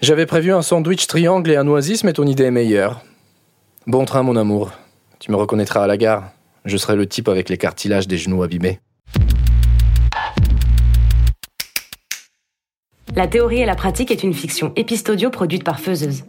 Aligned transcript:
J'avais 0.00 0.26
prévu 0.26 0.52
un 0.52 0.62
sandwich 0.62 1.08
triangle 1.08 1.50
et 1.50 1.56
un 1.56 1.66
oasis, 1.66 2.04
mais 2.04 2.12
ton 2.12 2.24
idée 2.24 2.44
est 2.44 2.52
meilleure. 2.52 3.00
Bon 3.88 4.04
train, 4.04 4.22
mon 4.22 4.36
amour. 4.36 4.70
Tu 5.18 5.32
me 5.32 5.36
reconnaîtras 5.36 5.82
à 5.82 5.86
la 5.88 5.96
gare. 5.96 6.30
Je 6.64 6.76
serai 6.76 6.94
le 6.94 7.08
type 7.08 7.28
avec 7.28 7.48
les 7.48 7.56
cartilages 7.56 8.06
des 8.06 8.16
genoux 8.16 8.44
abîmés. 8.44 8.78
La 13.16 13.26
théorie 13.26 13.62
et 13.62 13.66
la 13.66 13.74
pratique 13.74 14.12
est 14.12 14.22
une 14.22 14.34
fiction 14.34 14.72
épistodio 14.76 15.30
produite 15.30 15.64
par 15.64 15.80
Feuzeuse. 15.80 16.22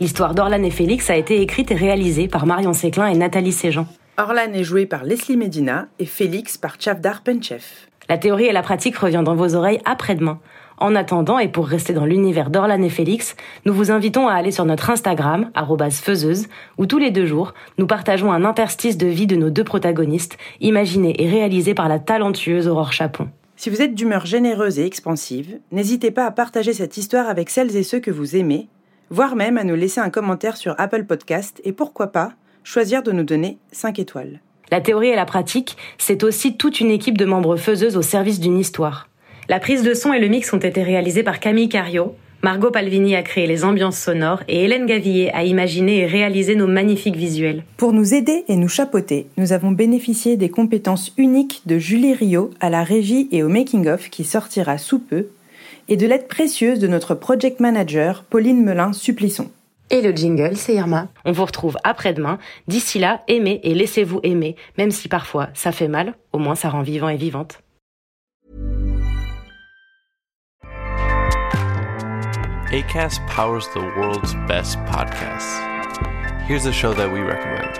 L'histoire 0.00 0.34
d'Orlan 0.34 0.64
et 0.64 0.72
Félix 0.72 1.08
a 1.08 1.16
été 1.16 1.40
écrite 1.40 1.70
et 1.70 1.76
réalisée 1.76 2.26
par 2.26 2.46
Marion 2.46 2.72
Séclin 2.72 3.06
et 3.06 3.16
Nathalie 3.16 3.52
Séjean. 3.52 3.86
Orlan 4.16 4.52
est 4.52 4.64
joué 4.64 4.86
par 4.86 5.04
Leslie 5.04 5.36
Medina 5.36 5.86
et 6.00 6.06
Félix 6.06 6.58
par 6.58 6.80
Chavdar 6.80 7.22
Penchev. 7.22 7.62
La 8.08 8.18
théorie 8.18 8.46
et 8.46 8.52
la 8.52 8.62
pratique 8.62 8.96
revient 8.96 9.22
dans 9.24 9.36
vos 9.36 9.54
oreilles 9.54 9.80
après-demain. 9.84 10.40
En 10.78 10.94
attendant, 10.94 11.38
et 11.38 11.48
pour 11.48 11.66
rester 11.66 11.92
dans 11.92 12.04
l'univers 12.04 12.50
d'Orlan 12.50 12.82
et 12.82 12.88
Félix, 12.88 13.36
nous 13.64 13.72
vous 13.72 13.90
invitons 13.90 14.26
à 14.26 14.34
aller 14.34 14.50
sur 14.50 14.64
notre 14.64 14.90
Instagram, 14.90 15.50
feuseuse, 15.90 16.48
où 16.78 16.86
tous 16.86 16.98
les 16.98 17.10
deux 17.10 17.26
jours, 17.26 17.54
nous 17.78 17.86
partageons 17.86 18.32
un 18.32 18.44
interstice 18.44 18.98
de 18.98 19.06
vie 19.06 19.26
de 19.26 19.36
nos 19.36 19.50
deux 19.50 19.64
protagonistes, 19.64 20.36
imaginé 20.60 21.22
et 21.22 21.28
réalisé 21.28 21.74
par 21.74 21.88
la 21.88 21.98
talentueuse 21.98 22.66
Aurore 22.66 22.92
Chapon. 22.92 23.28
Si 23.56 23.70
vous 23.70 23.82
êtes 23.82 23.94
d'humeur 23.94 24.26
généreuse 24.26 24.80
et 24.80 24.84
expansive, 24.84 25.60
n'hésitez 25.70 26.10
pas 26.10 26.26
à 26.26 26.32
partager 26.32 26.72
cette 26.72 26.96
histoire 26.96 27.28
avec 27.28 27.50
celles 27.50 27.76
et 27.76 27.84
ceux 27.84 28.00
que 28.00 28.10
vous 28.10 28.34
aimez, 28.34 28.68
voire 29.10 29.36
même 29.36 29.58
à 29.58 29.64
nous 29.64 29.76
laisser 29.76 30.00
un 30.00 30.10
commentaire 30.10 30.56
sur 30.56 30.74
Apple 30.78 31.04
Podcast 31.04 31.60
et 31.64 31.72
pourquoi 31.72 32.08
pas 32.08 32.32
choisir 32.64 33.02
de 33.02 33.12
nous 33.12 33.22
donner 33.22 33.58
5 33.70 34.00
étoiles. 34.00 34.40
La 34.72 34.80
théorie 34.80 35.10
et 35.10 35.16
la 35.16 35.26
pratique, 35.26 35.76
c'est 35.98 36.24
aussi 36.24 36.56
toute 36.56 36.80
une 36.80 36.90
équipe 36.90 37.18
de 37.18 37.24
membres 37.24 37.56
faiseuses 37.56 37.96
au 37.96 38.02
service 38.02 38.40
d'une 38.40 38.58
histoire. 38.58 39.08
La 39.48 39.60
prise 39.60 39.82
de 39.82 39.92
son 39.92 40.14
et 40.14 40.20
le 40.20 40.28
mix 40.28 40.52
ont 40.54 40.58
été 40.58 40.82
réalisés 40.82 41.22
par 41.22 41.38
Camille 41.38 41.68
Cario. 41.68 42.14
Margot 42.42 42.70
Palvini 42.70 43.14
a 43.14 43.22
créé 43.22 43.46
les 43.46 43.64
ambiances 43.64 43.98
sonores 43.98 44.42
et 44.48 44.64
Hélène 44.64 44.86
Gavillier 44.86 45.30
a 45.34 45.44
imaginé 45.44 45.98
et 45.98 46.06
réalisé 46.06 46.56
nos 46.56 46.66
magnifiques 46.66 47.16
visuels. 47.16 47.62
Pour 47.76 47.92
nous 47.92 48.14
aider 48.14 48.44
et 48.48 48.56
nous 48.56 48.68
chapeauter, 48.68 49.26
nous 49.36 49.52
avons 49.52 49.70
bénéficié 49.70 50.36
des 50.36 50.48
compétences 50.48 51.12
uniques 51.18 51.62
de 51.66 51.78
Julie 51.78 52.14
Rio 52.14 52.50
à 52.60 52.70
la 52.70 52.84
régie 52.84 53.28
et 53.32 53.42
au 53.42 53.48
making-of 53.48 54.08
qui 54.08 54.24
sortira 54.24 54.78
sous 54.78 54.98
peu, 54.98 55.28
et 55.88 55.96
de 55.96 56.06
l'aide 56.06 56.28
précieuse 56.28 56.78
de 56.78 56.86
notre 56.86 57.14
project 57.14 57.60
manager 57.60 58.24
Pauline 58.24 58.62
Melin-Supplisson. 58.62 59.50
Et 59.90 60.00
le 60.00 60.12
jingle, 60.12 60.56
c'est 60.56 60.74
Irma. 60.74 61.08
On 61.26 61.32
vous 61.32 61.44
retrouve 61.44 61.76
après-demain. 61.84 62.38
D'ici 62.68 62.98
là, 62.98 63.22
aimez 63.28 63.60
et 63.62 63.74
laissez-vous 63.74 64.20
aimer, 64.22 64.56
même 64.78 64.90
si 64.90 65.08
parfois 65.08 65.50
ça 65.52 65.72
fait 65.72 65.88
mal, 65.88 66.14
au 66.32 66.38
moins 66.38 66.54
ça 66.54 66.70
rend 66.70 66.82
vivant 66.82 67.10
et 67.10 67.16
vivante. 67.16 67.58
ACAST 72.74 73.24
powers 73.28 73.68
the 73.68 73.78
world's 73.78 74.34
best 74.48 74.78
podcasts. 74.78 76.42
Here's 76.42 76.66
a 76.66 76.72
show 76.72 76.92
that 76.92 77.12
we 77.12 77.20
recommend. 77.20 77.78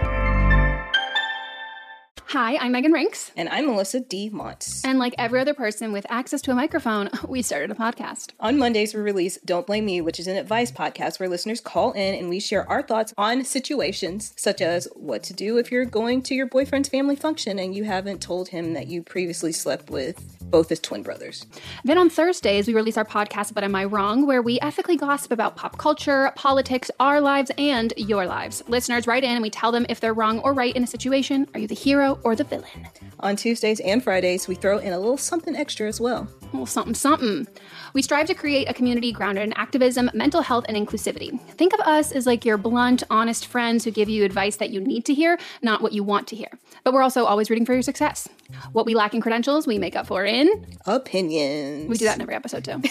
Hi, 2.27 2.57
I'm 2.59 2.71
Megan 2.71 2.93
Rinks. 2.93 3.33
And 3.37 3.49
I'm 3.49 3.67
Melissa 3.67 3.99
D. 3.99 4.31
Montz. 4.31 4.83
And 4.85 5.01
like 5.01 5.17
every 5.19 5.41
other 5.41 5.53
person 5.53 5.91
with 5.91 6.07
access 6.09 6.41
to 6.43 6.53
a 6.53 6.55
microphone, 6.55 7.11
we 7.29 7.43
started 7.43 7.73
a 7.73 7.75
podcast. 7.75 8.35
On 8.39 8.57
Mondays, 8.57 8.95
we 8.95 9.01
release 9.01 9.37
Don't 9.45 9.67
Blame 9.67 9.87
Me, 9.87 10.01
which 10.01 10.21
is 10.21 10.29
an 10.29 10.37
advice 10.37 10.71
podcast 10.71 11.19
where 11.19 11.29
listeners 11.29 11.61
call 11.61 11.91
in 11.91 12.15
and 12.15 12.29
we 12.29 12.39
share 12.39 12.69
our 12.71 12.83
thoughts 12.83 13.13
on 13.19 13.45
situations 13.45 14.33
such 14.37 14.61
as 14.61 14.87
what 14.95 15.25
to 15.25 15.33
do 15.33 15.59
if 15.59 15.73
you're 15.73 15.85
going 15.85 16.23
to 16.23 16.37
your 16.37 16.47
boyfriend's 16.47 16.89
family 16.89 17.17
function 17.17 17.59
and 17.59 17.75
you 17.75 17.83
haven't 17.83 18.23
told 18.23 18.51
him 18.51 18.75
that 18.75 18.87
you 18.87 19.03
previously 19.03 19.51
slept 19.51 19.91
with 19.91 20.44
both 20.55 20.71
as 20.71 20.79
twin 20.79 21.03
brothers. 21.03 21.47
Then 21.83 21.99
on 21.99 22.09
Thursdays, 22.09 22.69
we 22.69 22.75
release 22.75 22.97
our 22.97 23.05
podcast, 23.05 23.55
But 23.55 23.65
Am 23.65 23.75
I 23.75 23.87
Wrong, 23.87 24.25
where 24.25 24.41
we 24.41 24.61
ethically 24.61 24.97
gossip 24.97 25.33
about 25.33 25.57
pop 25.57 25.79
culture, 25.79 26.31
politics, 26.37 26.93
our 27.01 27.21
lives, 27.21 27.51
and 27.59 27.93
your 27.97 28.25
lives. 28.25 28.63
Listeners 28.69 29.09
write 29.09 29.25
in 29.25 29.33
and 29.33 29.43
we 29.43 29.51
tell 29.51 29.73
them 29.73 29.85
if 29.89 29.99
they're 29.99 30.15
wrong 30.15 30.39
or 30.39 30.53
right 30.53 30.77
in 30.77 30.85
a 30.85 30.87
situation. 30.87 31.49
Are 31.55 31.59
you 31.59 31.67
the 31.67 31.75
hero 31.75 32.21
or 32.23 32.37
the 32.37 32.45
villain. 32.45 32.87
On 33.19 33.35
Tuesdays 33.35 33.81
and 33.81 34.01
Fridays, 34.01 34.47
we 34.47 34.55
throw 34.55 34.79
in 34.79 34.93
a 34.93 34.99
little 34.99 35.17
something 35.17 35.57
extra 35.57 35.89
as 35.89 36.01
well. 36.01 36.29
A 36.43 36.45
little 36.47 36.67
something, 36.67 36.95
something. 36.95 37.49
We 37.93 38.03
strive 38.03 38.29
to 38.29 38.35
create 38.35 38.69
a 38.69 38.75
community 38.75 39.11
grounded 39.11 39.43
in 39.45 39.53
activism, 39.55 40.09
mental 40.15 40.43
health, 40.43 40.67
and 40.69 40.77
inclusivity. 40.77 41.41
Think 41.53 41.75
of 41.75 41.81
us 41.81 42.13
as 42.13 42.27
like 42.27 42.45
your 42.45 42.59
blunt, 42.59 43.03
honest 43.11 43.47
friends 43.47 43.85
who 43.85 43.91
give 43.91 44.09
you 44.09 44.25
advice 44.25 44.57
that 44.57 44.71
you 44.71 44.81
need 44.81 45.05
to 45.07 45.15
hear, 45.15 45.37
not 45.63 45.81
what 45.83 45.93
you 45.93 46.05
want 46.05 46.29
to 46.29 46.37
hear. 46.37 46.59
But 46.85 46.93
we're 46.93 47.03
also 47.03 47.25
always 47.25 47.51
rooting 47.51 47.67
for 47.67 47.73
your 47.73 47.83
success. 47.83 48.29
What 48.73 48.87
we 48.87 48.95
lack 48.95 49.15
in 49.15 49.21
credentials, 49.21 49.67
we 49.67 49.79
make 49.79 49.97
up 49.97 50.07
for 50.07 50.25
in 50.25 50.44
opinions. 50.87 51.89
We 51.89 51.97
do 51.97 52.05
that 52.07 52.17
in 52.17 52.23
every 52.23 52.35
episode 52.35 52.65
too. 52.65 52.83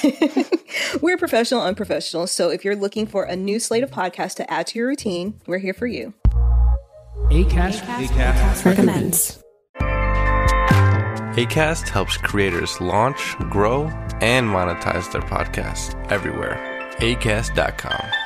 we're 1.02 1.18
professional, 1.18 1.62
unprofessional. 1.62 2.28
So 2.28 2.50
if 2.50 2.64
you're 2.64 2.76
looking 2.76 3.08
for 3.08 3.24
a 3.24 3.36
new 3.36 3.60
slate 3.60 3.84
of 3.84 3.92
podcasts 3.92 4.36
to 4.36 4.52
add 4.52 4.68
to 4.68 4.80
your 4.80 4.88
routine, 4.88 5.40
we're 5.48 5.60
here 5.60 5.74
for 5.74 5.88
you. 5.88 6.14
ACAST, 7.30 7.80
ACAST, 7.82 8.08
ACAST 8.08 8.66
recommends. 8.66 9.44
ACAST 11.36 11.90
helps 11.90 12.16
creators 12.18 12.80
launch, 12.80 13.36
grow, 13.50 13.86
and 14.22 14.48
monetize 14.48 15.12
their 15.12 15.24
podcasts 15.24 15.96
everywhere. 16.12 16.60
ACAST.com. 17.00 18.23